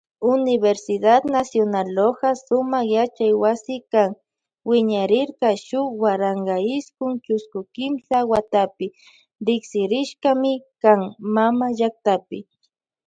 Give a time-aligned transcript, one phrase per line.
[0.35, 4.09] Universidad nacional Loja sumak yachaywasikan
[4.69, 8.87] wiñarirka shuk waranka iskun chusku kimsa watapi
[9.47, 10.99] riksirishkami kan
[11.35, 12.39] mama llaktapi.